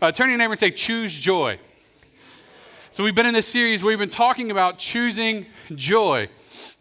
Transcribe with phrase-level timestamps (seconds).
[0.00, 1.58] Uh, turn to your neighbor and say, choose joy.
[2.92, 6.28] So we've been in this series where we've been talking about choosing joy.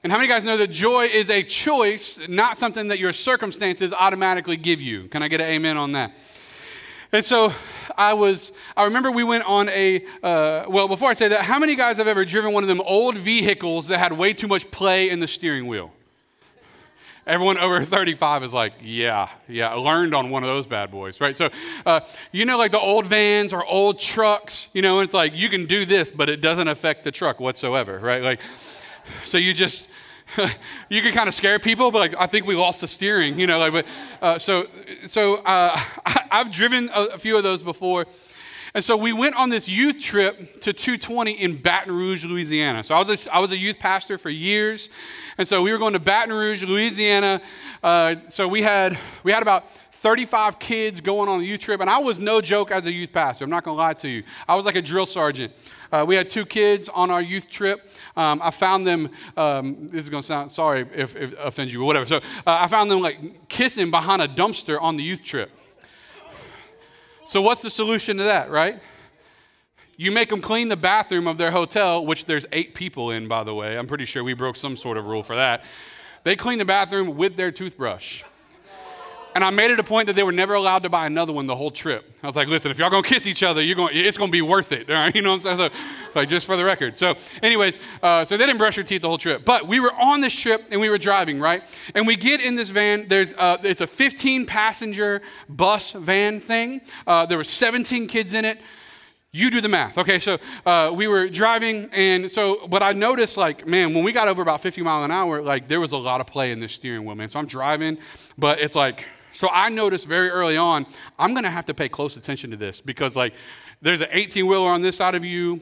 [0.04, 3.92] And how many guys know that joy is a choice, not something that your circumstances
[3.92, 5.08] automatically give you?
[5.08, 6.16] Can I get an amen on that?
[7.12, 7.52] And so
[7.98, 11.58] I was, I remember we went on a, uh, well, before I say that, how
[11.58, 14.70] many guys have ever driven one of them old vehicles that had way too much
[14.70, 15.92] play in the steering wheel?
[17.28, 21.38] Everyone over 35 is like, yeah, yeah, learned on one of those bad boys, right?
[21.38, 21.50] So,
[21.86, 22.00] uh,
[22.32, 25.66] you know, like the old vans or old trucks, you know, it's like you can
[25.66, 28.24] do this, but it doesn't affect the truck whatsoever, right?
[28.24, 28.40] Like,
[29.26, 29.90] so you just,
[30.90, 33.46] you can kind of scare people, but like, I think we lost the steering, you
[33.46, 33.86] know, like, but,
[34.22, 34.68] uh, so,
[35.06, 38.06] so uh, I, have driven a, a few of those before.
[38.78, 42.84] And so we went on this youth trip to 220 in Baton Rouge, Louisiana.
[42.84, 44.92] So I was a, I was a youth pastor for years.
[45.40, 47.42] And so we were going to Baton Rouge, Louisiana.
[47.82, 51.82] Uh, so we had, we had about 35 kids going on the youth trip.
[51.82, 53.46] And I was no joke as a youth pastor.
[53.46, 54.22] I'm not going to lie to you.
[54.48, 55.54] I was like a drill sergeant.
[55.92, 57.90] Uh, we had two kids on our youth trip.
[58.16, 61.82] Um, I found them, um, this is going to sound, sorry if, if offends you
[61.82, 62.06] or whatever.
[62.06, 65.50] So uh, I found them like kissing behind a dumpster on the youth trip.
[67.28, 68.80] So, what's the solution to that, right?
[69.98, 73.44] You make them clean the bathroom of their hotel, which there's eight people in, by
[73.44, 73.78] the way.
[73.78, 75.66] I'm pretty sure we broke some sort of rule for that.
[76.24, 78.24] They clean the bathroom with their toothbrush.
[79.38, 81.46] And I made it a point that they were never allowed to buy another one
[81.46, 82.12] the whole trip.
[82.24, 84.42] I was like, listen, if y'all gonna kiss each other, you're going it's gonna be
[84.42, 84.90] worth it.
[84.90, 85.16] All right?
[85.16, 85.70] You know what I'm saying?
[85.70, 85.78] So,
[86.16, 86.98] like, just for the record.
[86.98, 87.14] So,
[87.44, 89.46] anyways, uh, so they didn't brush their teeth the whole trip.
[89.46, 91.62] But we were on this trip and we were driving, right?
[91.94, 93.08] And we get in this van.
[93.08, 96.82] There's uh, it's a 15 passenger bus van thing.
[97.06, 98.58] Uh, there were 17 kids in it.
[99.34, 100.00] You do the math.
[100.00, 104.12] Okay, so uh, we were driving, and so, but I noticed, like, man, when we
[104.12, 106.58] got over about 50 mile an hour, like, there was a lot of play in
[106.58, 107.30] this steering wheel, man.
[107.30, 108.00] So I'm driving,
[108.36, 109.06] but it's like,
[109.38, 110.88] so I noticed very early on,
[111.20, 113.36] I'm going to have to pay close attention to this because, like,
[113.84, 115.62] there's an 18 wheeler on this side of you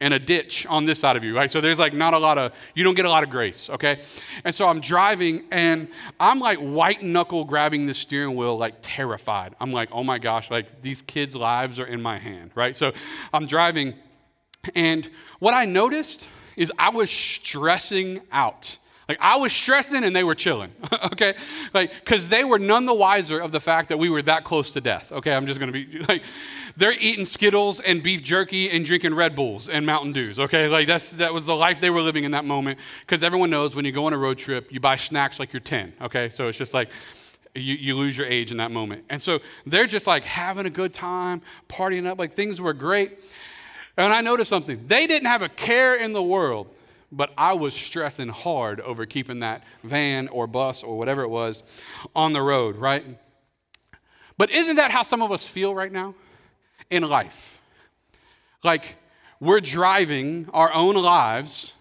[0.00, 1.50] and a ditch on this side of you, right?
[1.50, 4.00] So there's like not a lot of, you don't get a lot of grace, okay?
[4.44, 5.88] And so I'm driving and
[6.20, 9.56] I'm like white knuckle grabbing the steering wheel, like terrified.
[9.60, 12.76] I'm like, oh my gosh, like these kids' lives are in my hand, right?
[12.76, 12.92] So
[13.32, 13.94] I'm driving
[14.76, 15.10] and
[15.40, 18.78] what I noticed is I was stressing out.
[19.08, 20.70] Like I was stressing and they were chilling,
[21.12, 21.34] okay?
[21.72, 24.70] Like, because they were none the wiser of the fact that we were that close
[24.72, 25.32] to death, okay?
[25.32, 26.22] I'm just gonna be like,
[26.76, 30.68] they're eating Skittles and beef jerky and drinking Red Bulls and Mountain Dews, okay?
[30.68, 32.78] Like that's, that was the life they were living in that moment.
[33.00, 35.60] Because everyone knows when you go on a road trip, you buy snacks like you're
[35.60, 36.28] 10, okay?
[36.28, 36.90] So it's just like,
[37.54, 39.04] you, you lose your age in that moment.
[39.08, 43.18] And so they're just like having a good time, partying up, like things were great.
[43.96, 44.86] And I noticed something.
[44.86, 46.68] They didn't have a care in the world
[47.10, 51.62] but I was stressing hard over keeping that van or bus or whatever it was
[52.14, 53.04] on the road, right?
[54.36, 56.14] But isn't that how some of us feel right now
[56.90, 57.60] in life?
[58.62, 58.96] Like
[59.40, 61.72] we're driving our own lives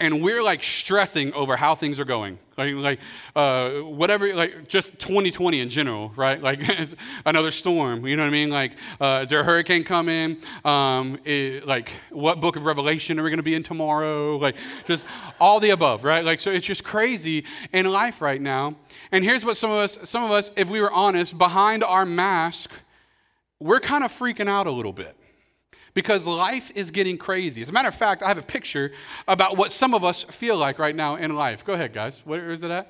[0.00, 2.38] and we're like stressing over how things are going.
[2.56, 3.00] Like, like
[3.36, 6.40] uh, whatever like just 2020 in general right?
[6.40, 6.60] Like
[7.26, 8.50] another storm you know what i mean?
[8.50, 10.38] Like uh, is there a hurricane coming?
[10.64, 14.36] Um, it, like what book of revelation are we going to be in tomorrow?
[14.36, 14.56] Like
[14.86, 15.04] just
[15.40, 16.24] all the above right?
[16.24, 18.76] Like so it's just crazy in life right now.
[19.10, 22.06] And here's what some of us some of us if we were honest behind our
[22.06, 22.70] mask
[23.60, 25.16] we're kind of freaking out a little bit
[25.98, 27.60] because life is getting crazy.
[27.60, 28.92] As a matter of fact, I have a picture
[29.26, 31.64] about what some of us feel like right now in life.
[31.64, 32.24] Go ahead, guys.
[32.24, 32.88] Where is it at?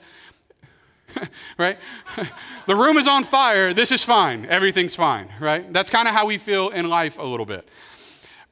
[1.59, 1.79] right?
[2.67, 3.73] the room is on fire.
[3.73, 4.45] This is fine.
[4.45, 5.73] Everything's fine, right?
[5.73, 7.67] That's kind of how we feel in life a little bit.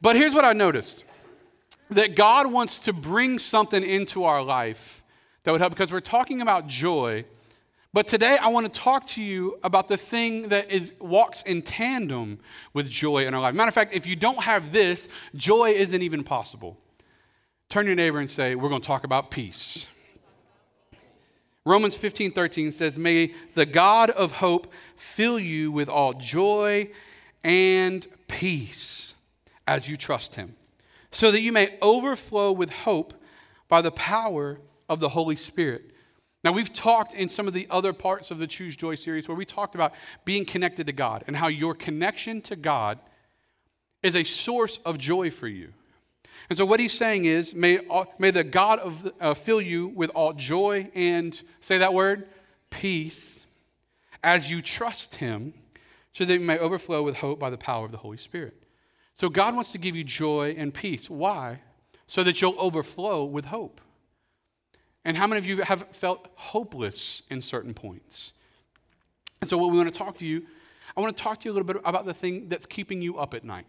[0.00, 1.04] But here's what I noticed
[1.90, 5.04] that God wants to bring something into our life
[5.42, 7.26] that would help because we're talking about joy
[7.96, 11.62] but today I want to talk to you about the thing that is walks in
[11.62, 12.40] tandem
[12.74, 13.54] with joy in our life.
[13.54, 16.76] Matter of fact, if you don't have this, joy isn't even possible.
[17.70, 19.86] Turn your neighbor and say, We're going to talk about peace.
[21.64, 26.90] Romans 15 13 says, May the God of hope fill you with all joy
[27.44, 29.14] and peace
[29.66, 30.54] as you trust him,
[31.12, 33.14] so that you may overflow with hope
[33.70, 35.92] by the power of the Holy Spirit.
[36.46, 39.36] Now, we've talked in some of the other parts of the Choose Joy series where
[39.36, 39.94] we talked about
[40.24, 43.00] being connected to God and how your connection to God
[44.00, 45.72] is a source of joy for you.
[46.48, 47.80] And so, what he's saying is, may,
[48.20, 52.28] may the God of, uh, fill you with all joy and, say that word,
[52.70, 53.44] peace,
[54.22, 55.52] as you trust him,
[56.12, 58.54] so that you may overflow with hope by the power of the Holy Spirit.
[59.14, 61.10] So, God wants to give you joy and peace.
[61.10, 61.58] Why?
[62.06, 63.80] So that you'll overflow with hope.
[65.06, 68.34] And how many of you have felt hopeless in certain points?
[69.40, 70.42] And so, what we want to talk to you
[70.96, 73.18] I want to talk to you a little bit about the thing that's keeping you
[73.18, 73.66] up at night.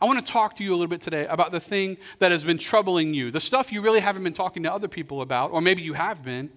[0.00, 2.44] I want to talk to you a little bit today about the thing that has
[2.44, 5.60] been troubling you, the stuff you really haven't been talking to other people about, or
[5.60, 6.48] maybe you have been,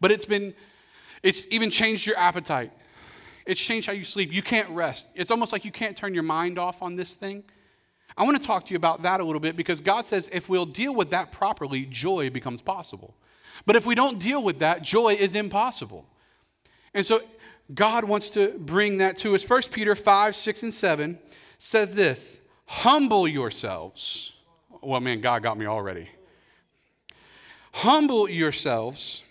[0.00, 0.52] but it's been,
[1.22, 2.72] it's even changed your appetite.
[3.46, 4.32] It's changed how you sleep.
[4.32, 5.08] You can't rest.
[5.14, 7.42] It's almost like you can't turn your mind off on this thing.
[8.16, 10.48] I want to talk to you about that a little bit because God says if
[10.48, 13.14] we'll deal with that properly, joy becomes possible.
[13.66, 16.06] But if we don't deal with that, joy is impossible.
[16.94, 17.20] And so
[17.74, 19.48] God wants to bring that to us.
[19.48, 21.18] 1 Peter 5, 6, and 7
[21.58, 24.34] says this Humble yourselves.
[24.82, 26.08] Well, man, God got me already.
[27.72, 29.22] Humble yourselves,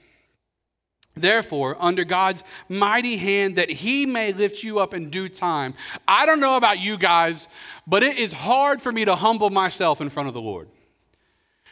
[1.22, 5.74] therefore, under God's mighty hand, that he may lift you up in due time.
[6.08, 7.48] I don't know about you guys,
[7.86, 10.68] but it is hard for me to humble myself in front of the Lord.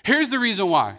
[0.04, 0.96] Here's the reason why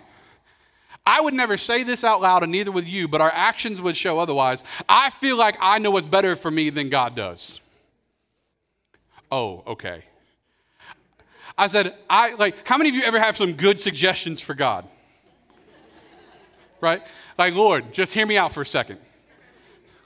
[1.07, 3.97] I would never say this out loud, and neither would you, but our actions would
[3.97, 4.63] show otherwise.
[4.87, 7.63] I feel like I know what's better for me than God does.
[9.33, 10.05] Oh, okay.
[11.57, 14.87] I said, I like, how many of you ever have some good suggestions for God?
[16.81, 17.03] Right?
[17.37, 18.99] Like, Lord, just hear me out for a second.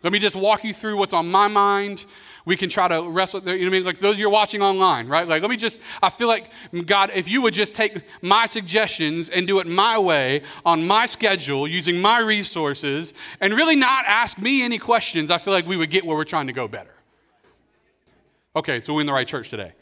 [0.02, 2.04] Let me just walk you through what's on my mind
[2.44, 3.40] we can try to wrestle.
[3.40, 3.84] You know what I mean?
[3.84, 5.26] Like those of you watching online, right?
[5.26, 6.50] Like, let me just, I feel like,
[6.86, 11.06] God, if you would just take my suggestions and do it my way, on my
[11.06, 15.76] schedule, using my resources, and really not ask me any questions, I feel like we
[15.76, 16.94] would get where we're trying to go better.
[18.54, 19.72] Okay, so we're in the right church today.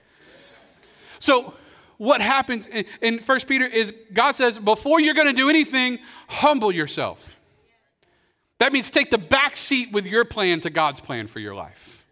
[1.19, 1.55] So,
[2.01, 5.99] what happens in, in 1 Peter is God says, before you're going to do anything,
[6.29, 7.39] humble yourself.
[8.57, 12.07] That means take the back seat with your plan to God's plan for your life.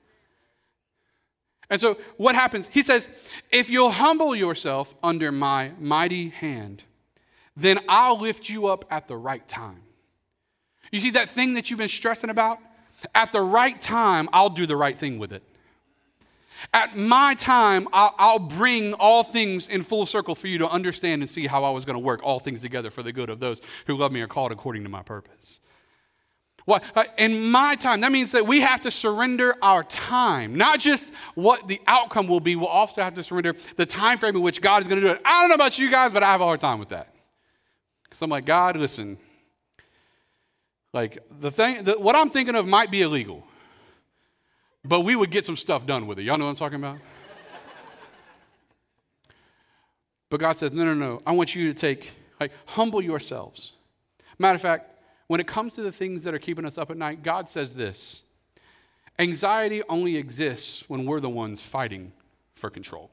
[1.70, 2.68] And so what happens?
[2.68, 3.08] He says,
[3.50, 6.84] If you'll humble yourself under my mighty hand,
[7.56, 9.80] then I'll lift you up at the right time.
[10.92, 12.58] You see that thing that you've been stressing about?
[13.14, 15.47] At the right time, I'll do the right thing with it.
[16.74, 21.22] At my time, I'll, I'll, bring all things in full circle for you to understand
[21.22, 23.40] and see how I was going to work all things together for the good of
[23.40, 25.60] those who love me are called according to my purpose.
[26.68, 30.80] What, uh, in my time, that means that we have to surrender our time, not
[30.80, 32.56] just what the outcome will be.
[32.56, 35.12] We'll also have to surrender the time frame in which God is going to do
[35.14, 35.22] it.
[35.24, 37.14] I don't know about you guys, but I have a hard time with that.
[38.04, 39.16] Because I'm like, God, listen,
[40.92, 43.47] like the thing, the, what I'm thinking of might be illegal,
[44.84, 46.22] but we would get some stuff done with it.
[46.22, 46.98] Y'all know what I'm talking about?
[50.30, 51.20] but God says, no, no, no.
[51.26, 53.72] I want you to take, like, humble yourselves.
[54.38, 56.96] Matter of fact, when it comes to the things that are keeping us up at
[56.96, 58.24] night, God says this
[59.18, 62.12] anxiety only exists when we're the ones fighting
[62.54, 63.10] for control.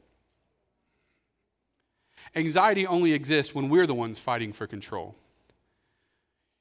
[2.36, 5.16] Anxiety only exists when we're the ones fighting for control.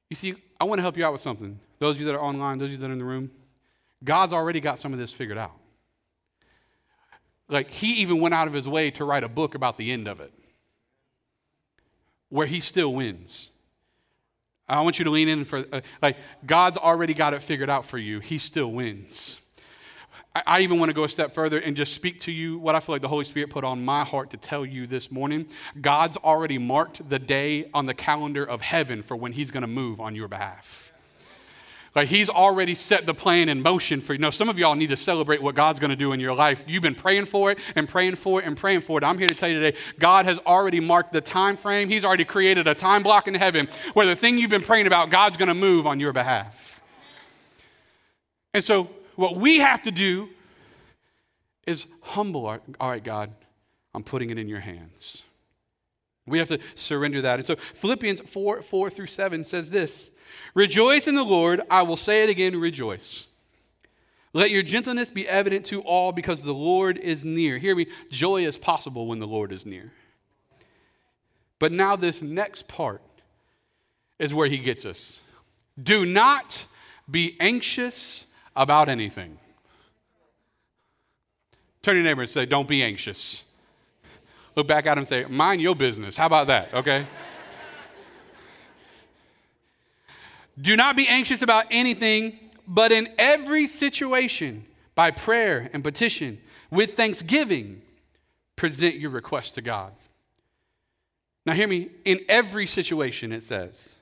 [0.09, 1.59] You see, I want to help you out with something.
[1.79, 3.31] Those of you that are online, those of you that are in the room,
[4.05, 5.57] God's already got some of this figured out.
[7.49, 10.09] Like, He even went out of His way to write a book about the end
[10.09, 10.33] of it,
[12.29, 13.51] where He still wins.
[14.69, 16.17] I want you to lean in for, uh, like,
[16.47, 18.21] God's already got it figured out for you.
[18.21, 19.41] He still wins.
[20.35, 22.75] I, I even want to go a step further and just speak to you what
[22.75, 25.47] I feel like the Holy Spirit put on my heart to tell you this morning.
[25.79, 29.69] God's already marked the day on the calendar of heaven for when He's going to
[29.69, 30.94] move on your behalf.
[31.95, 34.19] Like he's already set the plan in motion for you.
[34.19, 36.65] Know, some of y'all need to celebrate what God's going to do in your life.
[36.67, 39.05] You've been praying for it and praying for it and praying for it.
[39.05, 41.89] I'm here to tell you today, God has already marked the time frame.
[41.89, 45.11] He's already created a time block in heaven where the thing you've been praying about,
[45.11, 46.83] God's going to move on your behalf.
[48.53, 50.29] And so what we have to do
[51.67, 53.31] is humble our, all right, God,
[53.95, 55.23] I'm putting it in your hands.
[56.27, 57.37] We have to surrender that.
[57.37, 60.11] And so Philippians 4 4 through 7 says this
[60.55, 61.61] Rejoice in the Lord.
[61.71, 63.29] I will say it again, rejoice.
[64.33, 67.57] Let your gentleness be evident to all because the Lord is near.
[67.59, 69.93] Hear me, joy is possible when the Lord is near.
[71.61, 73.01] But now, this next part
[74.19, 75.21] is where he gets us.
[75.81, 76.67] Do not
[77.09, 78.27] be anxious
[78.57, 79.39] about anything.
[81.83, 83.45] Turn your neighbor and say, Don't be anxious.
[84.57, 86.17] Look back at him and say, Mind your business.
[86.17, 86.73] How about that?
[86.75, 87.07] Okay?
[90.61, 96.95] Do not be anxious about anything, but in every situation, by prayer and petition, with
[96.95, 97.83] thanksgiving,
[98.57, 99.93] present your requests to God.
[101.45, 103.97] Now, hear me, in every situation, it says,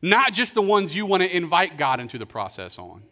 [0.00, 3.02] not just the ones you want to invite God into the process on.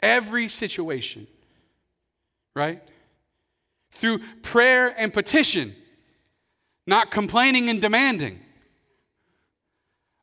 [0.00, 1.26] Every situation,
[2.54, 2.82] right?
[3.92, 5.74] Through prayer and petition,
[6.86, 8.40] not complaining and demanding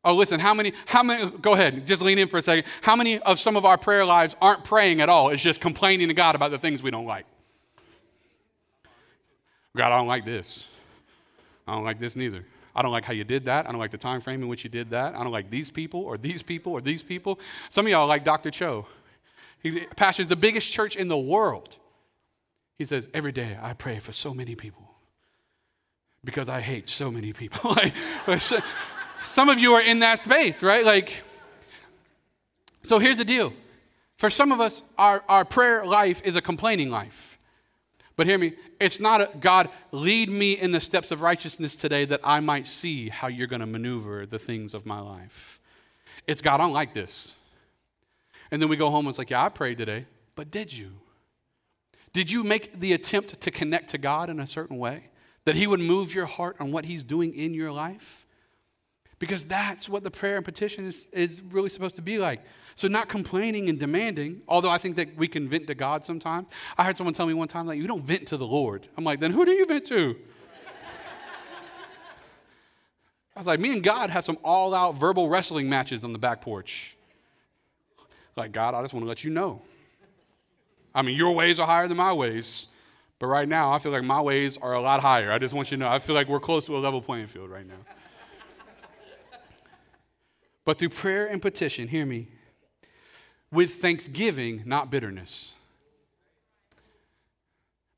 [0.04, 2.66] Oh, listen, how many, how many, go ahead, just lean in for a second.
[2.82, 5.30] How many of some of our prayer lives aren't praying at all?
[5.30, 7.26] It's just complaining to God about the things we don't like.
[9.76, 10.70] God, I don't like this.
[11.68, 12.46] I don't like this neither.
[12.74, 13.68] I don't like how you did that.
[13.68, 15.16] I don't like the time frame in which you did that.
[15.16, 17.40] I don't like these people or these people or these people.
[17.70, 18.52] Some of y'all like Dr.
[18.52, 18.88] Cho.
[19.62, 21.78] He pastors the biggest church in the world.
[22.80, 24.90] He says, Every day I pray for so many people
[26.24, 27.76] because I hate so many people.
[29.24, 30.84] some of you are in that space, right?
[30.84, 31.22] Like,
[32.82, 33.54] so here's the deal.
[34.16, 37.38] For some of us, our, our prayer life is a complaining life.
[38.16, 42.06] But hear me, it's not a God, lead me in the steps of righteousness today
[42.06, 45.60] that I might see how you're going to maneuver the things of my life.
[46.28, 47.36] It's God, I don't like this.
[48.52, 50.06] And then we go home and it's like, yeah, I prayed today,
[50.36, 50.92] but did you?
[52.13, 55.10] Did you make the attempt to connect to God in a certain way?
[55.46, 58.25] That He would move your heart on what He's doing in your life?
[59.20, 62.42] Because that's what the prayer and petition is, is really supposed to be like.
[62.75, 66.48] So, not complaining and demanding, although I think that we can vent to God sometimes.
[66.78, 68.88] I heard someone tell me one time, like, you don't vent to the Lord.
[68.96, 70.16] I'm like, then who do you vent to?
[73.36, 76.20] I was like, me and God had some all out verbal wrestling matches on the
[76.20, 76.98] back porch.
[78.36, 79.62] Like, God, I just want to let you know.
[80.93, 82.67] I mean, your ways are higher than my ways.
[83.19, 85.31] But right now, I feel like my ways are a lot higher.
[85.31, 87.27] I just want you to know, I feel like we're close to a level playing
[87.27, 87.75] field right now.
[90.65, 92.29] but through prayer and petition, hear me,
[93.51, 95.53] with thanksgiving, not bitterness.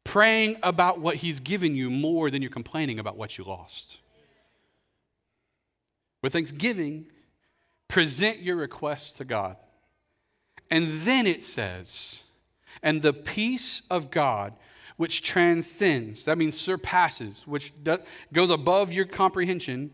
[0.03, 3.99] Praying about what He's given you more than you're complaining about what you lost.
[6.23, 7.05] With thanksgiving,
[7.87, 9.55] present your requests to God.
[10.71, 12.23] And then it says,
[12.83, 14.53] and the peace of God,
[14.97, 17.99] which transcends, that means surpasses, which does,
[18.33, 19.91] goes above your comprehension,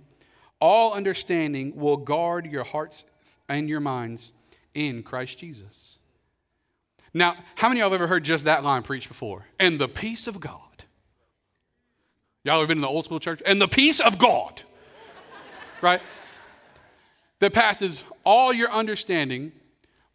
[0.60, 3.06] all understanding will guard your hearts
[3.48, 4.34] and your minds
[4.74, 5.98] in Christ Jesus.
[7.13, 9.46] Now, how many of y'all have ever heard just that line preached before?
[9.60, 10.62] And the peace of God.
[12.44, 13.41] Y'all have been in the old school church?
[13.46, 14.63] And the peace of God,
[15.82, 16.01] right?
[17.39, 19.51] That passes all your understanding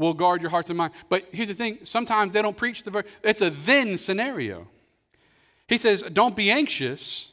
[0.03, 0.93] will guard your hearts and mind.
[1.09, 4.69] But here's the thing sometimes they don't preach the verse, it's a then scenario.
[5.69, 7.31] He says, Don't be anxious.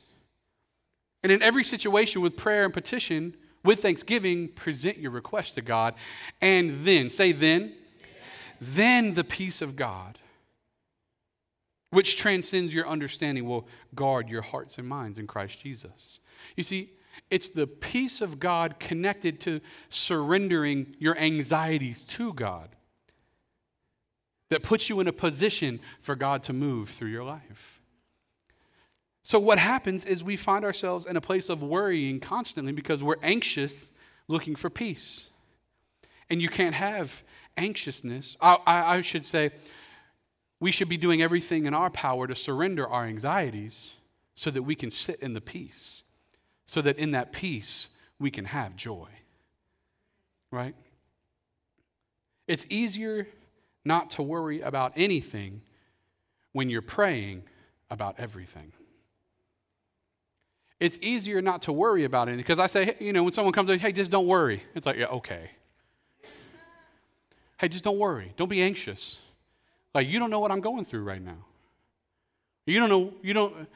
[1.22, 3.36] And in every situation with prayer and petition,
[3.66, 5.96] with thanksgiving, present your request to God.
[6.40, 7.74] And then, say then,
[8.62, 10.18] then the peace of God,
[11.90, 16.22] which transcends your understanding, will guard your hearts and minds in Christ Jesus.
[16.56, 16.92] You see,
[17.30, 22.70] it's the peace of God connected to surrendering your anxieties to God
[24.50, 27.82] that puts you in a position for God to move through your life.
[29.24, 33.16] So, what happens is we find ourselves in a place of worrying constantly because we're
[33.22, 33.92] anxious
[34.28, 35.30] looking for peace.
[36.30, 37.22] And you can't have
[37.58, 38.38] anxiousness.
[38.40, 39.52] I, I, I, should say,
[40.60, 43.94] we should be doing everything in our power to surrender our anxieties
[44.36, 46.04] so that we can sit in the peace,
[46.70, 49.08] so that in that peace we can have joy.
[50.52, 50.76] Right?
[52.48, 53.28] It's easier
[53.84, 55.62] not to worry about anything
[56.52, 57.44] when you're praying
[57.90, 58.72] about everything
[60.80, 63.70] it's easier not to worry about it because I say, you know, when someone comes
[63.70, 64.64] in, hey, just don't worry.
[64.76, 65.52] It's like, yeah, okay.
[67.58, 68.32] Hey, just don't worry.
[68.38, 69.22] Don't be anxious.
[69.94, 71.46] Like, you don't know what I'm going through right now.
[72.66, 73.68] You don't know, you don't,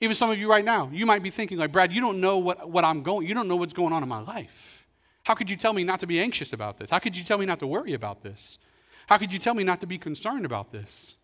[0.00, 2.38] even some of you right now, you might be thinking, like, Brad, you don't know
[2.38, 4.86] what, what I'm going, you don't know what's going on in my life.
[5.24, 6.88] How could you tell me not to be anxious about this?
[6.90, 8.58] How could you tell me not to worry about this?
[9.06, 11.16] How could you tell me not to be concerned about this?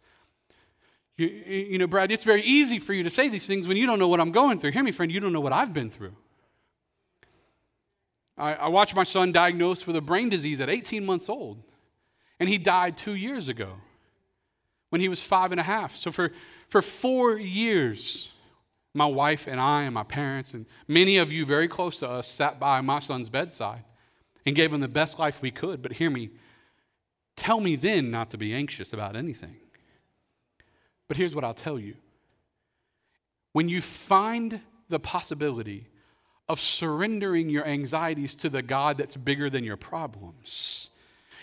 [1.16, 3.86] You, you know, Brad, it's very easy for you to say these things when you
[3.86, 4.72] don't know what I'm going through.
[4.72, 6.14] Hear me, friend, you don't know what I've been through.
[8.36, 11.62] I, I watched my son diagnosed with a brain disease at 18 months old,
[12.38, 13.70] and he died two years ago
[14.90, 15.96] when he was five and a half.
[15.96, 16.32] So for,
[16.68, 18.32] for four years,
[18.96, 22.26] my wife and I and my parents and many of you very close to us
[22.26, 23.84] sat by my son's bedside
[24.44, 25.82] and gave him the best life we could.
[25.82, 26.30] But hear me,
[27.36, 29.56] tell me then not to be anxious about anything.
[31.08, 31.94] But here's what I'll tell you
[33.52, 35.88] when you find the possibility
[36.48, 40.90] of surrendering your anxieties to the God that's bigger than your problems.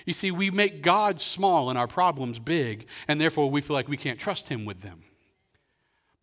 [0.05, 3.87] You see, we make God small and our problems big, and therefore we feel like
[3.87, 5.01] we can't trust Him with them.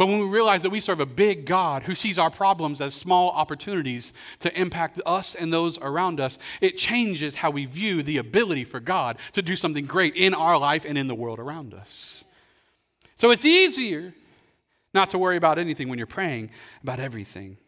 [0.00, 2.94] But when we realize that we serve a big God who sees our problems as
[2.94, 8.16] small opportunities to impact us and those around us, it changes how we view the
[8.16, 11.74] ability for God to do something great in our life and in the world around
[11.74, 12.24] us.
[13.14, 14.14] So it's easier
[14.94, 16.48] not to worry about anything when you're praying
[16.82, 17.58] about everything.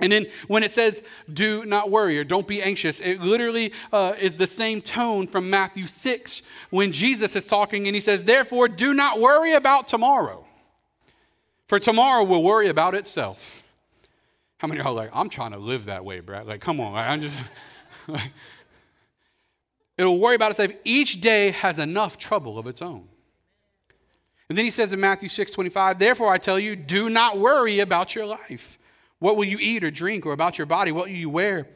[0.00, 4.14] And then when it says, do not worry or don't be anxious, it literally uh,
[4.18, 8.66] is the same tone from Matthew 6 when Jesus is talking and he says, therefore,
[8.66, 10.44] do not worry about tomorrow,
[11.72, 13.66] for tomorrow will worry about itself.
[14.58, 16.46] How many are like, I'm trying to live that way, Brad?
[16.46, 16.94] Like, come on.
[16.94, 17.34] I'm just,
[18.06, 18.30] like,
[19.96, 20.70] it'll worry about itself.
[20.84, 23.08] Each day has enough trouble of its own.
[24.50, 27.80] And then he says in Matthew 6 25, therefore I tell you, do not worry
[27.80, 28.78] about your life
[29.20, 30.92] what will you eat or drink, or about your body?
[30.92, 31.68] What will you wear?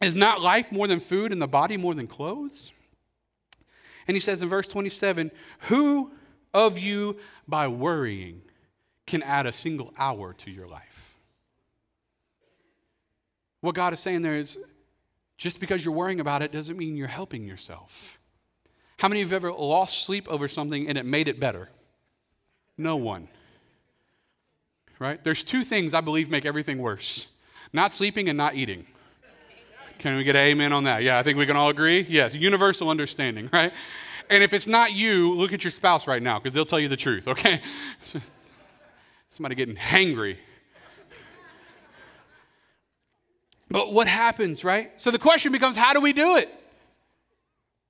[0.00, 2.72] Is not life more than food and the body more than clothes?
[4.08, 5.30] And he says in verse 27
[5.68, 6.10] Who
[6.52, 8.42] of you, by worrying,
[9.06, 11.16] can add a single hour to your life?
[13.60, 14.58] What God is saying there is
[15.36, 18.18] just because you're worrying about it doesn't mean you're helping yourself.
[18.98, 21.68] How many of you have ever lost sleep over something and it made it better?
[22.76, 23.28] No one
[25.02, 25.22] right?
[25.22, 27.28] There's two things I believe make everything worse
[27.74, 28.84] not sleeping and not eating.
[29.98, 31.02] Can we get an amen on that?
[31.02, 32.04] Yeah, I think we can all agree.
[32.06, 33.72] Yes, universal understanding, right?
[34.28, 36.88] And if it's not you, look at your spouse right now because they'll tell you
[36.88, 37.62] the truth, okay?
[39.32, 40.36] Somebody getting hangry.
[43.70, 44.92] But what happens, right?
[45.00, 46.52] So the question becomes how do we do it?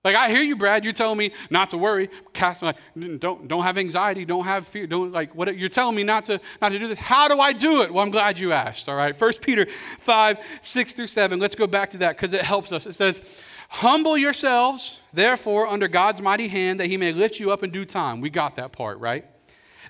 [0.05, 0.85] Like I hear you, Brad.
[0.85, 2.77] You're telling me not to worry, cast like
[3.19, 6.41] don't don't have anxiety, don't have fear, don't like what you're telling me not to
[6.61, 6.99] not to do this.
[6.99, 7.93] How do I do it?
[7.93, 8.89] Well, I'm glad you asked.
[8.89, 9.15] All right.
[9.15, 9.67] First Peter
[9.99, 11.41] 5, 6 through 7.
[11.41, 12.87] Let's go back to that because it helps us.
[12.87, 17.65] It says, Humble yourselves, therefore, under God's mighty hand, that he may lift you up
[17.65, 18.21] in due time.
[18.21, 19.25] We got that part, right?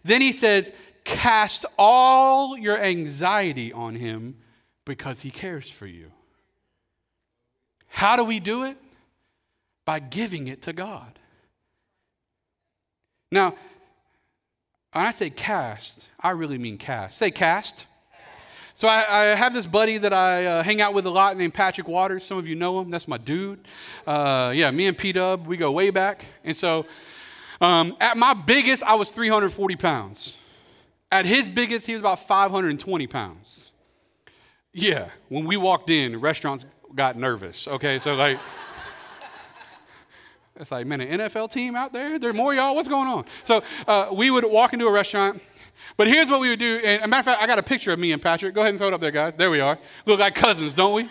[0.03, 0.73] Then he says,
[1.05, 4.37] Cast all your anxiety on him
[4.85, 6.11] because he cares for you.
[7.89, 8.77] How do we do it?
[9.85, 11.19] by giving it to God.
[13.31, 13.55] Now,
[14.93, 17.19] when I say cast, I really mean cast.
[17.19, 17.87] Say cast.
[18.75, 21.53] So I, I, have this buddy that I uh, hang out with a lot named
[21.53, 22.25] Patrick Waters.
[22.25, 22.91] Some of you know him.
[22.91, 23.61] That's my dude.
[24.07, 26.25] Uh, yeah, me and P Dub, we go way back.
[26.43, 26.87] And so
[27.61, 30.39] um, at my biggest, I was 340 pounds.
[31.13, 33.71] At his biggest, he was about 520 pounds.
[34.73, 37.69] Yeah, when we walked in, restaurants got nervous.
[37.69, 38.39] Okay, so like.
[40.57, 42.19] It's like, man, an NFL team out there?
[42.19, 42.77] There are more y'all?
[42.77, 43.25] What's going on?
[43.43, 45.43] So uh, we would walk into a restaurant.
[45.97, 46.79] But here's what we would do.
[46.85, 48.55] And a matter of fact, I got a picture of me and Patrick.
[48.55, 49.35] Go ahead and throw it up there, guys.
[49.35, 49.79] There we are.
[50.05, 51.11] Look like cousins, don't we?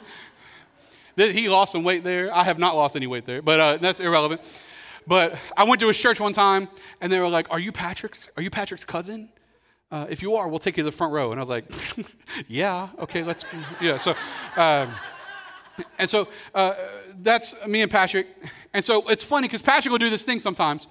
[1.18, 2.34] He lost some weight there.
[2.34, 4.42] I have not lost any weight there, but uh, that's irrelevant.
[5.08, 6.70] But I went to his church one time,
[7.02, 8.30] and they were like, "Are you Patrick's?
[8.38, 9.30] Are you Patrick's cousin?
[9.92, 11.66] Uh, if you are, we'll take you to the front row." And I was like,
[12.48, 13.46] "Yeah, okay, let's."
[13.82, 13.98] Yeah.
[13.98, 14.16] So,
[14.56, 14.94] um,
[15.98, 16.74] and so uh,
[17.22, 18.28] that's me and Patrick.
[18.74, 20.88] And so it's funny because Patrick will do this thing sometimes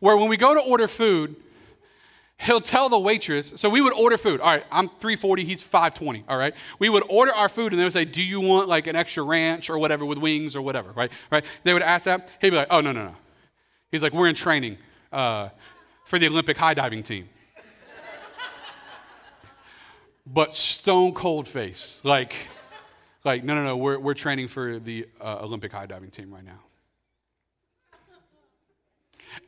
[0.00, 1.36] where when we go to order food,
[2.38, 4.40] he'll tell the waitress, so we would order food.
[4.40, 6.54] All right, I'm 340, he's 520, all right?
[6.78, 9.22] We would order our food and they would say, Do you want like an extra
[9.22, 11.10] ranch or whatever with wings or whatever, right?
[11.30, 11.44] Right?
[11.62, 12.30] They would ask that.
[12.40, 13.16] He'd be like, Oh, no, no, no.
[13.90, 14.78] He's like, We're in training
[15.12, 15.50] uh,
[16.04, 17.28] for the Olympic high diving team.
[20.26, 22.34] But stone cold face, like,
[23.24, 26.44] like, no, no, no, we're, we're training for the uh, Olympic high diving team right
[26.44, 26.60] now.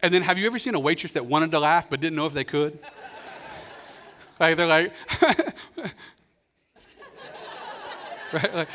[0.03, 2.27] And then have you ever seen a waitress that wanted to laugh but didn't know
[2.27, 2.79] if they could?
[4.41, 4.93] like they're like,
[8.33, 8.55] right?
[8.55, 8.69] Like,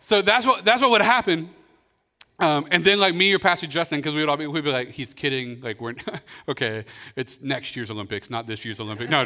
[0.00, 1.48] so that's what that's what would happen.
[2.38, 4.72] Um, and then like me or Pastor Justin, because we would all be, we'd be
[4.72, 5.60] like, he's kidding.
[5.60, 5.94] Like we're
[6.48, 6.84] okay.
[7.16, 9.10] It's next year's Olympics, not this year's Olympics.
[9.10, 9.24] No.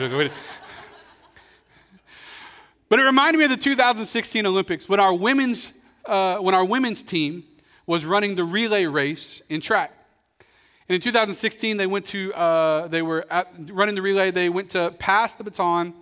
[2.88, 5.74] But it reminded me of the 2016 Olympics when our women's
[6.07, 7.44] uh, when our women's team
[7.87, 9.92] was running the relay race in track.
[10.88, 14.70] And in 2016, they went to, uh, they were at, running the relay, they went
[14.70, 15.92] to pass the baton.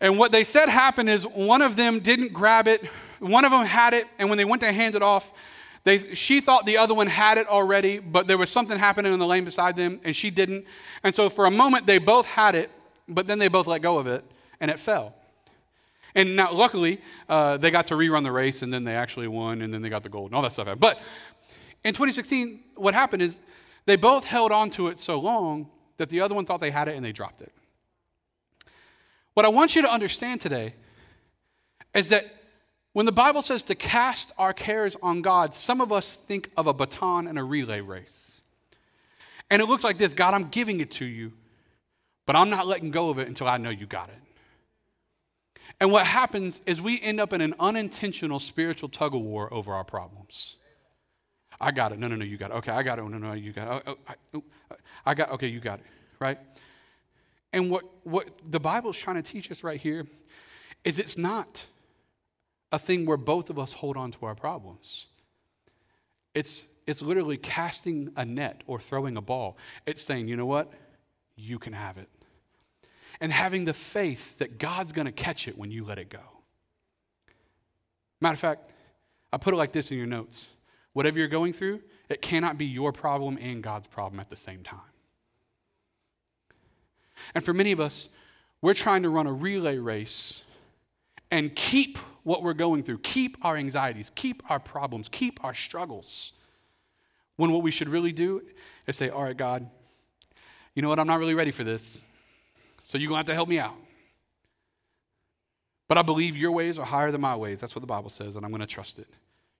[0.00, 2.84] And what they said happened is one of them didn't grab it,
[3.18, 5.32] one of them had it, and when they went to hand it off,
[5.82, 9.18] they, she thought the other one had it already, but there was something happening in
[9.18, 10.64] the lane beside them, and she didn't.
[11.02, 12.70] And so for a moment, they both had it,
[13.08, 14.24] but then they both let go of it,
[14.60, 15.14] and it fell.
[16.14, 19.62] And now, luckily, uh, they got to rerun the race, and then they actually won,
[19.62, 20.68] and then they got the gold, and all that stuff.
[20.78, 21.00] But
[21.84, 23.40] in 2016, what happened is
[23.86, 26.88] they both held on to it so long that the other one thought they had
[26.88, 27.52] it and they dropped it.
[29.34, 30.74] What I want you to understand today
[31.94, 32.24] is that
[32.92, 36.66] when the Bible says to cast our cares on God, some of us think of
[36.66, 38.42] a baton and a relay race.
[39.48, 41.32] And it looks like this God, I'm giving it to you,
[42.26, 44.19] but I'm not letting go of it until I know you got it.
[45.80, 49.72] And what happens is we end up in an unintentional spiritual tug of war over
[49.72, 50.56] our problems.
[51.58, 51.98] I got it.
[51.98, 52.54] No, no, no, you got it.
[52.54, 53.02] Okay, I got it.
[53.02, 53.82] Oh, no, no, you got it.
[53.86, 54.44] Oh, oh, I, oh,
[55.06, 55.86] I got Okay, you got it.
[56.18, 56.38] Right?
[57.52, 60.06] And what, what the Bible is trying to teach us right here
[60.84, 61.66] is it's not
[62.72, 65.06] a thing where both of us hold on to our problems.
[66.34, 69.56] It's, it's literally casting a net or throwing a ball.
[69.86, 70.72] It's saying, you know what?
[71.36, 72.08] You can have it.
[73.20, 76.20] And having the faith that God's going to catch it when you let it go.
[78.20, 78.70] Matter of fact,
[79.32, 80.48] I put it like this in your notes.
[80.92, 84.62] Whatever you're going through, it cannot be your problem and God's problem at the same
[84.62, 84.80] time.
[87.34, 88.08] And for many of us,
[88.62, 90.44] we're trying to run a relay race
[91.30, 96.32] and keep what we're going through, keep our anxieties, keep our problems, keep our struggles.
[97.36, 98.42] When what we should really do
[98.86, 99.68] is say, All right, God,
[100.74, 100.98] you know what?
[100.98, 102.00] I'm not really ready for this.
[102.80, 103.76] So you're going to have to help me out.
[105.88, 107.60] But I believe your ways are higher than my ways.
[107.60, 109.08] That's what the Bible says, and I'm going to trust it.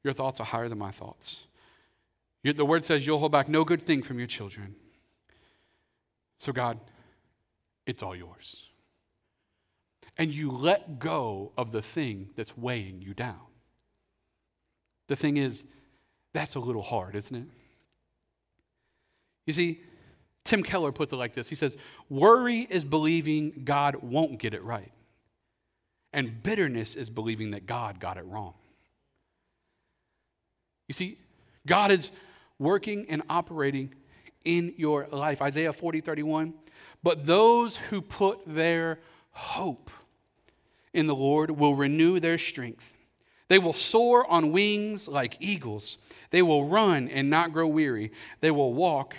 [0.04, 1.46] Your thoughts are higher than my thoughts.
[2.42, 4.74] the word says you'll hold back no good thing from your children.
[6.38, 6.78] So, God,
[7.86, 8.70] it's all yours
[10.20, 13.40] and you let go of the thing that's weighing you down.
[15.08, 15.64] The thing is,
[16.34, 17.46] that's a little hard, isn't it?
[19.46, 19.80] You see,
[20.44, 21.76] Tim Keller puts it like this He says,
[22.08, 24.92] Worry is believing God won't get it right,
[26.12, 28.54] and bitterness is believing that God got it wrong.
[30.88, 31.18] You see,
[31.66, 32.10] God is
[32.58, 33.94] working and operating
[34.44, 35.42] in your life.
[35.42, 36.54] Isaiah 40, 31.
[37.02, 38.98] But those who put their
[39.30, 39.90] hope
[40.92, 42.92] in the Lord will renew their strength.
[43.48, 45.98] They will soar on wings like eagles.
[46.30, 48.12] They will run and not grow weary.
[48.40, 49.16] They will walk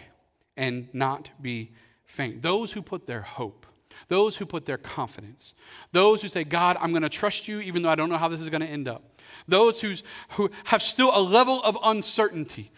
[0.62, 1.72] and not be
[2.06, 2.44] faint.
[2.44, 3.66] Those who put their hope,
[4.10, 5.56] those who put their confidence,
[5.92, 8.28] those who say, God, I'm going to trust you even though I don't know how
[8.28, 9.20] this is going to end up.
[9.48, 12.72] Those who's, who have still a level of uncertainty.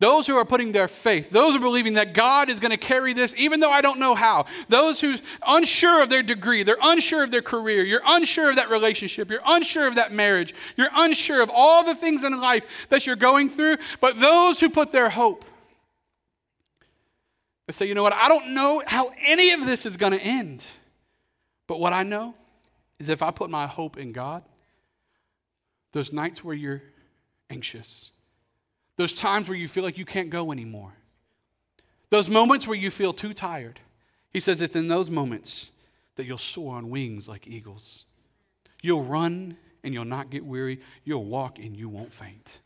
[0.00, 2.76] Those who are putting their faith, those who are believing that God is going to
[2.76, 4.46] carry this, even though I don't know how.
[4.68, 8.70] Those who's unsure of their degree, they're unsure of their career, you're unsure of that
[8.70, 13.06] relationship, you're unsure of that marriage, you're unsure of all the things in life that
[13.06, 13.78] you're going through.
[14.00, 15.44] But those who put their hope,
[17.68, 20.20] they say, you know what, I don't know how any of this is going to
[20.20, 20.66] end.
[21.66, 22.34] But what I know
[22.98, 24.42] is if I put my hope in God,
[25.92, 26.82] those nights where you're
[27.50, 28.12] anxious,
[28.96, 30.94] those times where you feel like you can't go anymore.
[32.08, 33.80] Those moments where you feel too tired.
[34.30, 35.72] He says it's in those moments
[36.16, 38.06] that you'll soar on wings like eagles.
[38.80, 40.80] You'll run and you'll not get weary.
[41.04, 42.60] You'll walk and you won't faint.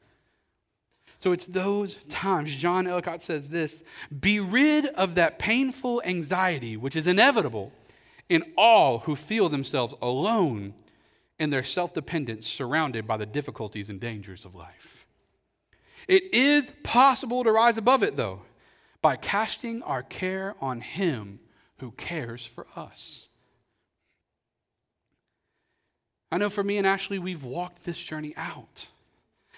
[1.23, 2.53] So it's those times.
[2.53, 3.85] John Ellicott says this
[4.21, 7.71] Be rid of that painful anxiety which is inevitable
[8.29, 10.75] in all who feel themselves alone
[11.39, 15.07] in their self dependence, surrounded by the difficulties and dangers of life.
[16.09, 18.43] It is possible to rise above it, though,
[19.01, 21.39] by casting our care on Him
[21.79, 23.29] who cares for us.
[26.33, 28.89] I know for me and Ashley, we've walked this journey out.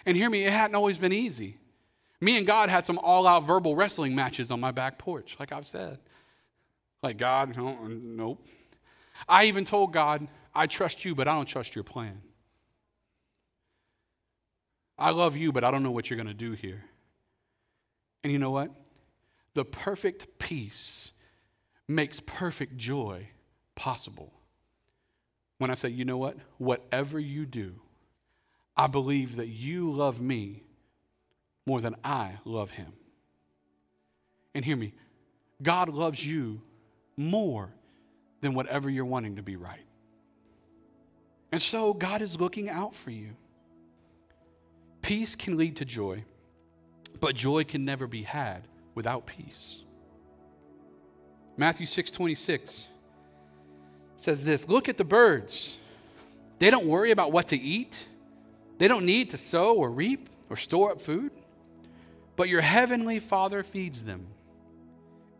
[0.06, 1.58] And hear me, it hadn't always been easy.
[2.20, 5.52] Me and God had some all out verbal wrestling matches on my back porch, like
[5.52, 5.98] I've said.
[7.02, 8.46] Like, God, no, nope.
[9.28, 12.20] I even told God, I trust you, but I don't trust your plan.
[14.98, 16.84] I love you, but I don't know what you're going to do here.
[18.22, 18.70] And you know what?
[19.54, 21.12] The perfect peace
[21.86, 23.28] makes perfect joy
[23.74, 24.32] possible.
[25.58, 26.36] When I say, you know what?
[26.58, 27.74] Whatever you do,
[28.76, 30.62] I believe that you love me
[31.66, 32.92] more than I love him.
[34.54, 34.94] And hear me
[35.62, 36.60] God loves you
[37.16, 37.72] more
[38.40, 39.86] than whatever you're wanting to be right.
[41.52, 43.30] And so God is looking out for you.
[45.02, 46.24] Peace can lead to joy,
[47.20, 49.84] but joy can never be had without peace.
[51.56, 52.88] Matthew 6 26
[54.16, 55.78] says this Look at the birds.
[56.58, 58.08] They don't worry about what to eat,
[58.78, 61.32] they don't need to sow or reap or store up food,
[62.36, 64.26] but your heavenly Father feeds them.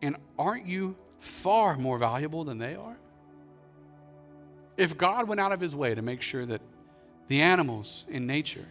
[0.02, 2.96] And aren't you far more valuable than they are?
[4.76, 6.60] If God went out of his way to make sure that
[7.28, 8.66] the animals in nature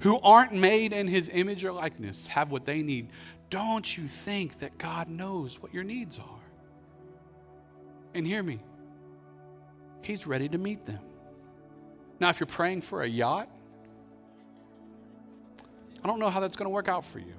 [0.00, 3.08] who aren't made in his image or likeness have what they need,
[3.50, 6.44] don't you think that God knows what your needs are?
[8.14, 8.60] And hear me,
[10.02, 11.00] he's ready to meet them.
[12.20, 13.48] Now, if you're praying for a yacht,
[16.04, 17.34] I don't know how that's going to work out for you.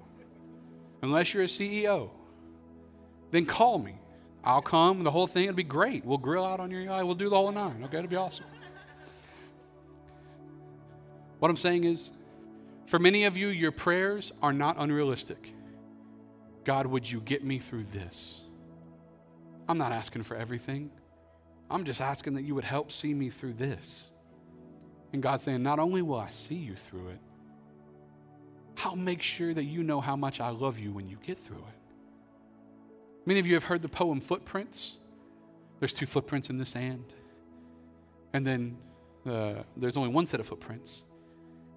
[1.03, 2.09] Unless you're a CEO,
[3.31, 3.99] then call me.
[4.43, 6.03] I'll come, the whole thing, it'll be great.
[6.03, 7.97] We'll grill out on your yacht, we'll do the whole nine, okay?
[7.97, 8.45] It'll be awesome.
[11.39, 12.11] What I'm saying is,
[12.85, 15.51] for many of you, your prayers are not unrealistic.
[16.63, 18.43] God, would you get me through this?
[19.67, 20.91] I'm not asking for everything.
[21.69, 24.11] I'm just asking that you would help see me through this.
[25.13, 27.19] And God's saying, Not only will I see you through it,
[28.83, 31.57] I'll make sure that you know how much I love you when you get through
[31.57, 31.79] it.
[33.25, 34.97] Many of you have heard the poem Footprints.
[35.79, 37.13] There's two footprints in the sand.
[38.33, 38.77] And then
[39.25, 41.03] uh, there's only one set of footprints.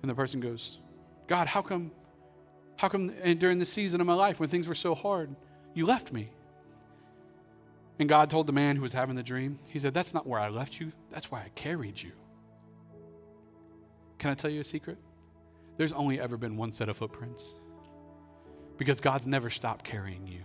[0.03, 0.79] And the person goes,
[1.27, 1.91] God, how come,
[2.77, 3.09] how come
[3.39, 5.35] during the season of my life when things were so hard,
[5.75, 6.31] you left me?
[7.99, 10.41] And God told the man who was having the dream, He said, That's not where
[10.41, 12.13] I left you, that's why I carried you.
[14.19, 14.99] Can I tell you a secret?
[15.79, 17.55] There's only ever been one set of footprints
[18.77, 20.41] because God's never stopped carrying you.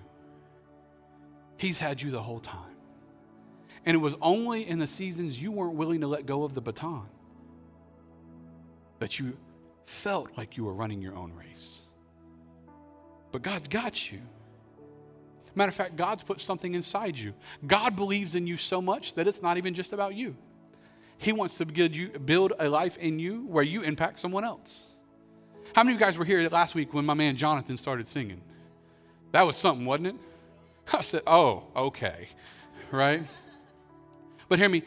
[1.58, 2.76] He's had you the whole time.
[3.86, 6.62] And it was only in the seasons you weren't willing to let go of the
[6.62, 7.08] baton
[9.00, 9.36] that you
[9.86, 11.82] felt like you were running your own race.
[13.32, 14.22] But God's got you.
[15.56, 17.34] Matter of fact, God's put something inside you.
[17.65, 20.36] God believes in you so much that it's not even just about you.
[21.17, 24.93] He wants to build, you, build a life in you where you impact someone else.
[25.76, 28.42] How many of you guys were here last week when my man Jonathan started singing?
[29.32, 30.16] That was something, wasn't it?
[30.94, 32.30] I said, oh, okay,
[32.92, 33.24] right?
[34.48, 34.84] But hear me,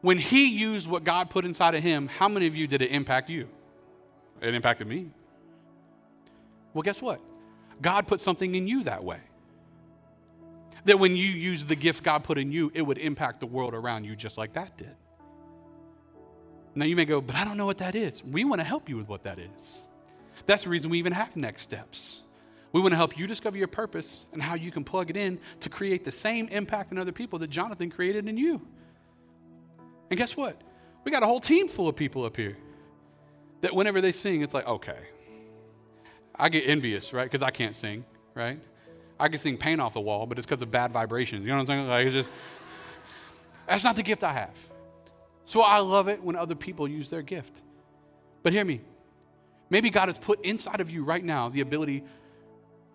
[0.00, 2.90] when he used what God put inside of him, how many of you did it
[2.90, 3.48] impact you?
[4.40, 5.10] It impacted me.
[6.72, 7.20] Well, guess what?
[7.80, 9.20] God put something in you that way
[10.84, 13.74] that when you use the gift God put in you, it would impact the world
[13.74, 14.94] around you just like that did.
[16.74, 18.22] Now you may go, but I don't know what that is.
[18.24, 19.82] We want to help you with what that is.
[20.46, 22.22] That's the reason we even have next steps.
[22.72, 25.38] We want to help you discover your purpose and how you can plug it in
[25.60, 28.60] to create the same impact in other people that Jonathan created in you.
[30.10, 30.60] And guess what?
[31.04, 32.56] We got a whole team full of people up here
[33.60, 34.98] that whenever they sing, it's like, okay.
[36.34, 37.24] I get envious, right?
[37.24, 38.58] Because I can't sing, right?
[39.20, 41.42] I can sing paint off the wall, but it's because of bad vibrations.
[41.42, 41.88] You know what I'm saying?
[41.88, 42.30] Like, it's just,
[43.68, 44.68] that's not the gift I have.
[45.44, 47.60] So I love it when other people use their gift.
[48.42, 48.80] But hear me.
[49.70, 52.04] Maybe God has put inside of you right now the ability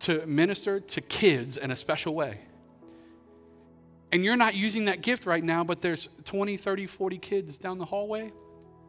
[0.02, 2.40] to minister to kids in a special way.
[4.12, 7.78] And you're not using that gift right now, but there's 20, 30, 40 kids down
[7.78, 8.32] the hallway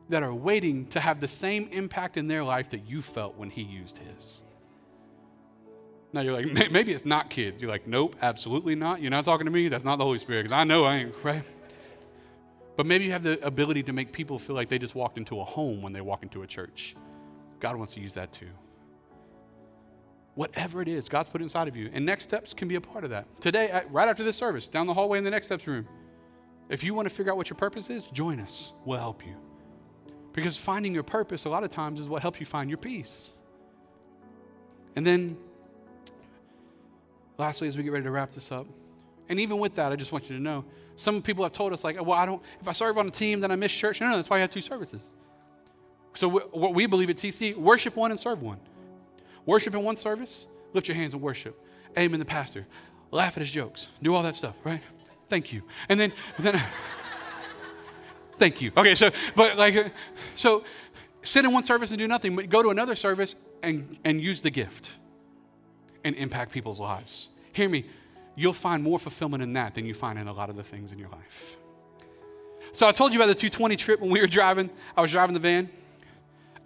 [0.08, 3.50] that are waiting to have the same impact in their life that you felt when
[3.50, 4.42] He used His.
[6.12, 7.60] Now you're like, maybe it's not kids.
[7.62, 9.00] You're like, nope, absolutely not.
[9.00, 9.68] You're not talking to me.
[9.68, 11.44] That's not the Holy Spirit because I know I ain't, right?
[12.76, 15.40] But maybe you have the ability to make people feel like they just walked into
[15.40, 16.96] a home when they walk into a church.
[17.58, 18.48] God wants to use that too.
[20.34, 21.90] Whatever it is, God's put inside of you.
[21.92, 23.26] And next steps can be a part of that.
[23.40, 25.86] Today, right after this service, down the hallway in the next steps room,
[26.68, 28.72] if you want to figure out what your purpose is, join us.
[28.84, 29.34] We'll help you.
[30.32, 33.32] Because finding your purpose, a lot of times, is what helps you find your peace.
[34.94, 35.36] And then
[37.36, 38.66] lastly, as we get ready to wrap this up,
[39.28, 40.64] and even with that, I just want you to know
[41.00, 43.40] some people have told us, like, well, I don't, if I serve on a team,
[43.40, 44.00] then I miss church.
[44.00, 45.12] No, no, that's why I have two services.
[46.14, 48.58] So, what we believe at TC, worship one and serve one.
[49.46, 51.58] Worship in one service, lift your hands and worship.
[51.98, 52.66] Amen the pastor.
[53.10, 53.88] Laugh at his jokes.
[54.02, 54.82] Do all that stuff, right?
[55.28, 55.62] Thank you.
[55.88, 56.60] And then, then
[58.36, 58.72] thank you.
[58.76, 59.88] Okay, so, but like, uh,
[60.34, 60.64] so
[61.22, 64.42] sit in one service and do nothing, but go to another service and, and use
[64.42, 64.90] the gift
[66.04, 67.30] and impact people's lives.
[67.52, 67.86] Hear me,
[68.40, 70.92] you'll find more fulfillment in that than you find in a lot of the things
[70.92, 71.56] in your life.
[72.72, 74.70] So I told you about the 220 trip when we were driving.
[74.96, 75.68] I was driving the van.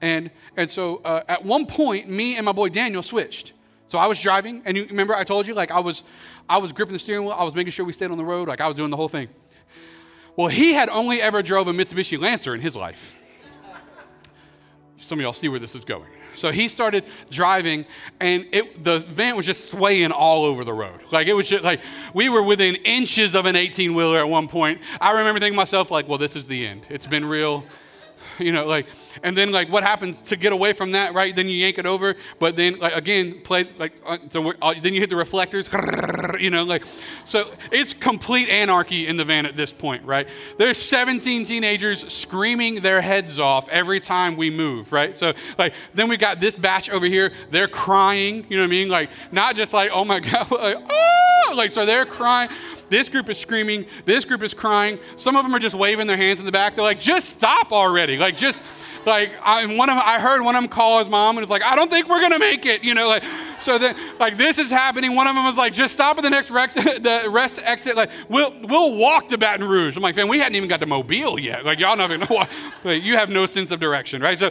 [0.00, 3.54] And, and so uh, at one point, me and my boy Daniel switched.
[3.86, 6.04] So I was driving, and you remember I told you, like I was,
[6.48, 7.34] I was gripping the steering wheel.
[7.36, 8.48] I was making sure we stayed on the road.
[8.48, 9.28] Like I was doing the whole thing.
[10.36, 13.20] Well, he had only ever drove a Mitsubishi Lancer in his life.
[15.04, 16.06] Some of y'all see where this is going.
[16.34, 17.86] So he started driving,
[18.20, 21.00] and it, the van was just swaying all over the road.
[21.12, 21.80] Like it was just like
[22.12, 24.80] we were within inches of an 18 wheeler at one point.
[25.00, 26.86] I remember thinking to myself, like, well, this is the end.
[26.90, 27.64] It's been real.
[28.38, 28.86] you know, like,
[29.22, 31.34] and then like what happens to get away from that, right?
[31.34, 34.94] Then you yank it over, but then like again, play like, uh, so uh, then
[34.94, 35.68] you hit the reflectors,
[36.40, 36.84] you know, like,
[37.24, 40.28] so it's complete anarchy in the van at this point, right?
[40.58, 45.16] There's 17 teenagers screaming their heads off every time we move, right?
[45.16, 48.70] So like, then we got this batch over here, they're crying, you know what I
[48.70, 48.88] mean?
[48.88, 52.50] Like, not just like, oh my God, like, oh, like, so they're crying.
[52.88, 53.86] This group is screaming.
[54.04, 54.98] This group is crying.
[55.16, 56.74] Some of them are just waving their hands in the back.
[56.74, 58.16] They're like, just stop already.
[58.18, 58.62] Like, just,
[59.06, 61.62] like, I, one of, I heard one of them call his mom and it's like,
[61.62, 62.82] I don't think we're to make it.
[62.82, 63.24] You know, like,
[63.58, 65.14] so then, like, this is happening.
[65.14, 67.96] One of them was like, just stop at the next rest, the rest exit.
[67.96, 69.96] Like, we'll, we'll walk to Baton Rouge.
[69.96, 71.64] I'm like, man, we hadn't even got to Mobile yet.
[71.64, 72.46] Like, y'all don't know.
[72.84, 74.38] Like, you have no sense of direction, right?
[74.38, 74.50] So,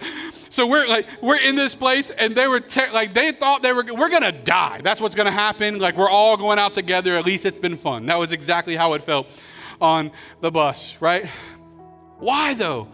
[0.49, 3.71] so we're like, we're in this place and they were, te- like, they thought they
[3.71, 4.81] were, we're to die.
[4.83, 5.77] That's what's to happen.
[5.77, 7.15] Like, we're all going out together.
[7.15, 8.07] At least it's been fun.
[8.07, 9.39] That was exactly how it felt
[9.79, 10.11] on
[10.41, 11.25] the bus, right?
[12.17, 12.87] Why though?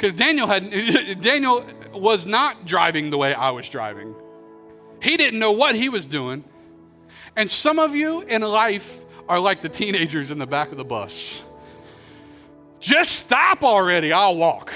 [0.00, 0.70] Because Daniel had
[1.20, 4.14] Daniel was not driving the way I was driving.
[5.02, 6.42] He didn't know what he was doing.
[7.36, 10.86] And some of you in life are like the teenagers in the back of the
[10.86, 11.42] bus.
[12.80, 14.72] Just stop already, I'll walk.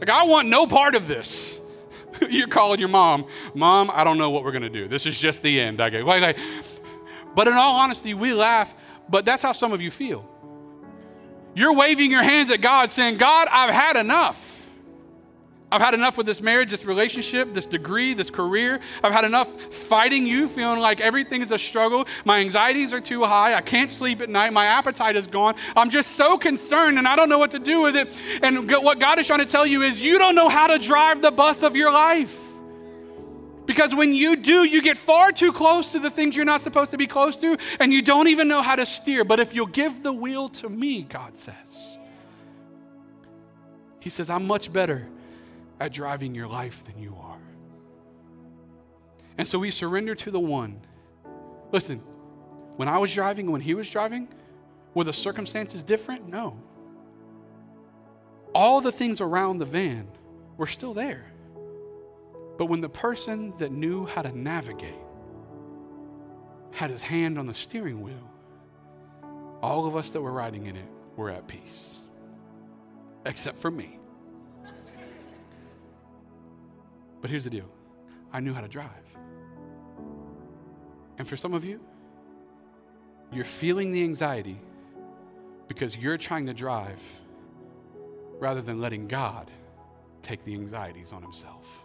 [0.00, 1.60] Like, I want no part of this.
[2.28, 4.88] You're calling your mom, Mom, I don't know what we're going to do.
[4.88, 5.80] This is just the end.
[5.80, 6.38] I go, like, like,
[7.36, 8.74] but in all honesty, we laugh,
[9.08, 10.28] but that's how some of you feel.
[11.54, 14.52] You're waving your hands at God saying, God, I've had enough.
[15.74, 18.78] I've had enough with this marriage, this relationship, this degree, this career.
[19.02, 22.06] I've had enough fighting you, feeling like everything is a struggle.
[22.24, 23.54] My anxieties are too high.
[23.54, 24.52] I can't sleep at night.
[24.52, 25.56] My appetite is gone.
[25.74, 28.16] I'm just so concerned and I don't know what to do with it.
[28.42, 31.22] And what God is trying to tell you is you don't know how to drive
[31.22, 32.53] the bus of your life.
[33.66, 36.90] Because when you do, you get far too close to the things you're not supposed
[36.90, 39.24] to be close to, and you don't even know how to steer.
[39.24, 41.98] But if you'll give the wheel to me, God says,
[44.00, 45.08] He says, I'm much better
[45.80, 47.38] at driving your life than you are.
[49.38, 50.80] And so we surrender to the one.
[51.72, 51.98] Listen,
[52.76, 54.28] when I was driving, when he was driving,
[54.94, 56.28] were the circumstances different?
[56.28, 56.56] No.
[58.54, 60.06] All the things around the van
[60.56, 61.24] were still there.
[62.56, 64.94] But when the person that knew how to navigate
[66.72, 68.30] had his hand on the steering wheel,
[69.62, 72.02] all of us that were riding in it were at peace,
[73.26, 73.98] except for me.
[77.20, 77.70] But here's the deal
[78.32, 78.88] I knew how to drive.
[81.18, 81.80] And for some of you,
[83.32, 84.60] you're feeling the anxiety
[85.68, 87.00] because you're trying to drive
[88.38, 89.50] rather than letting God
[90.22, 91.83] take the anxieties on himself.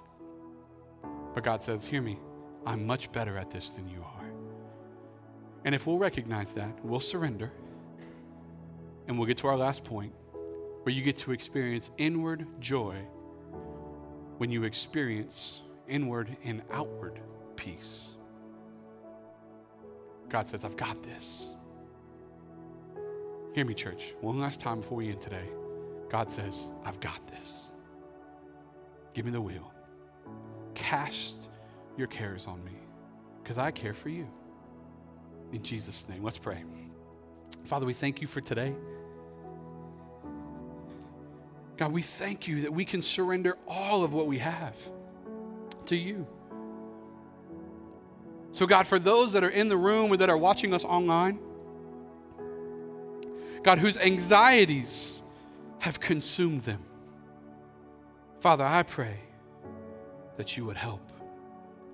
[1.33, 2.19] But God says, Hear me,
[2.65, 4.29] I'm much better at this than you are.
[5.65, 7.51] And if we'll recognize that, we'll surrender,
[9.07, 10.13] and we'll get to our last point
[10.83, 12.95] where you get to experience inward joy
[14.37, 17.19] when you experience inward and outward
[17.57, 18.11] peace.
[20.29, 21.47] God says, I've got this.
[23.53, 24.13] Hear me, church.
[24.21, 25.49] One last time before we end today.
[26.09, 27.71] God says, I've got this.
[29.13, 29.73] Give me the wheel.
[30.75, 31.49] Cast
[31.97, 32.77] your cares on me
[33.43, 34.27] because I care for you.
[35.51, 36.63] In Jesus' name, let's pray.
[37.65, 38.75] Father, we thank you for today.
[41.77, 44.77] God, we thank you that we can surrender all of what we have
[45.85, 46.27] to you.
[48.51, 51.39] So, God, for those that are in the room or that are watching us online,
[53.63, 55.21] God, whose anxieties
[55.79, 56.83] have consumed them,
[58.39, 59.19] Father, I pray
[60.39, 61.11] that you would help.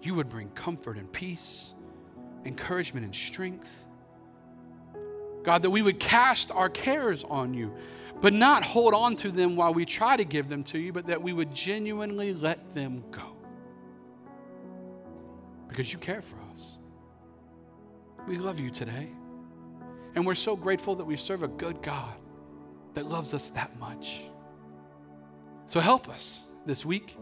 [0.01, 1.73] You would bring comfort and peace,
[2.45, 3.86] encouragement and strength.
[5.43, 7.75] God, that we would cast our cares on you
[8.21, 11.08] but not hold on to them while we try to give them to you, but
[11.08, 13.36] that we would genuinely let them go.
[15.67, 16.77] Because you care for us.
[18.27, 19.10] We love you today.
[20.15, 22.15] And we're so grateful that we serve a good God
[22.93, 24.21] that loves us that much.
[25.65, 27.17] So help us this week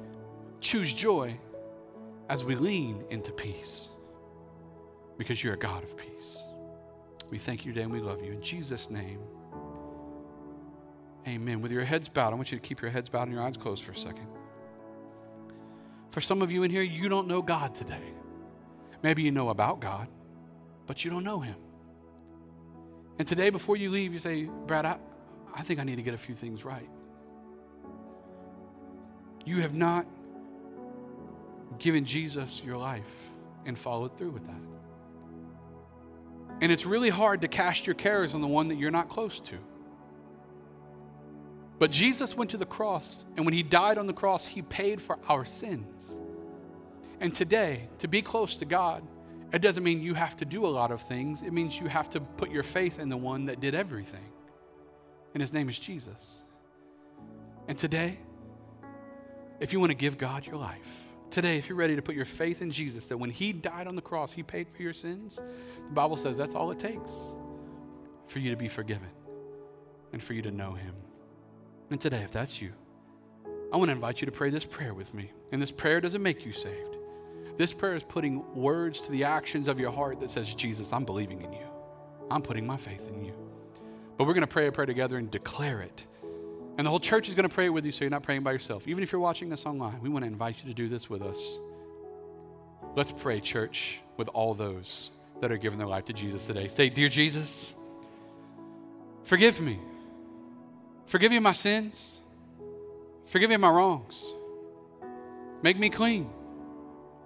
[0.64, 1.38] choose joy
[2.30, 3.90] as we lean into peace
[5.18, 6.46] because you're a God of peace.
[7.30, 8.32] We thank you today and we love you.
[8.32, 9.20] In Jesus' name.
[11.28, 11.62] Amen.
[11.62, 13.58] With your heads bowed, I want you to keep your heads bowed and your eyes
[13.58, 14.28] closed for a second.
[16.12, 18.14] For some of you in here, you don't know God today.
[19.02, 20.08] Maybe you know about God,
[20.86, 21.56] but you don't know Him.
[23.20, 24.98] And today, before you leave, you say, Brad, I,
[25.54, 26.90] I think I need to get a few things right.
[29.46, 30.06] You have not
[31.80, 33.30] given Jesus your life
[33.66, 34.62] and followed through with that.
[36.62, 39.40] And it's really hard to cast your cares on the one that you're not close
[39.42, 39.58] to.
[41.80, 45.02] But Jesus went to the cross, and when he died on the cross, he paid
[45.02, 46.20] for our sins.
[47.20, 49.04] And today, to be close to God,
[49.52, 51.42] it doesn't mean you have to do a lot of things.
[51.42, 54.26] It means you have to put your faith in the one that did everything.
[55.34, 56.42] And his name is Jesus.
[57.68, 58.18] And today,
[59.60, 62.26] if you want to give God your life, today, if you're ready to put your
[62.26, 65.42] faith in Jesus, that when he died on the cross, he paid for your sins,
[65.88, 67.34] the Bible says that's all it takes
[68.28, 69.10] for you to be forgiven
[70.14, 70.94] and for you to know him.
[71.90, 72.72] And today, if that's you,
[73.74, 75.32] I want to invite you to pray this prayer with me.
[75.52, 76.98] And this prayer doesn't make you saved.
[77.58, 81.04] This prayer is putting words to the actions of your heart that says, Jesus, I'm
[81.04, 81.66] believing in you.
[82.30, 83.34] I'm putting my faith in you.
[84.18, 86.06] But we're going to pray a prayer together and declare it.
[86.78, 88.52] And the whole church is going to pray with you so you're not praying by
[88.52, 88.88] yourself.
[88.88, 91.22] Even if you're watching this online, we want to invite you to do this with
[91.22, 91.60] us.
[92.96, 95.12] Let's pray, church, with all those
[95.42, 96.68] that are giving their life to Jesus today.
[96.68, 97.76] Say, Dear Jesus,
[99.24, 99.80] forgive me
[101.06, 102.22] Forgive you my sins.
[103.26, 104.34] Forgive me my wrongs.
[105.62, 106.30] Make me clean.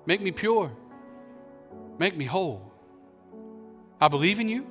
[0.05, 0.71] Make me pure.
[1.97, 2.69] Make me whole.
[3.99, 4.67] I believe in you.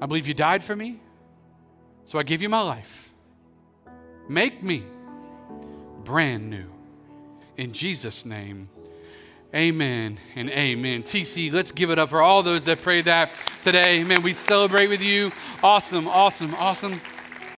[0.00, 1.00] I believe you died for me.
[2.04, 3.11] So I give you my life.
[4.32, 4.82] Make me
[6.04, 6.64] brand new.
[7.58, 8.70] In Jesus' name,
[9.54, 11.02] amen and amen.
[11.02, 13.30] TC, let's give it up for all those that prayed that
[13.62, 14.02] today.
[14.04, 15.32] Man, we celebrate with you.
[15.62, 16.98] Awesome, awesome, awesome.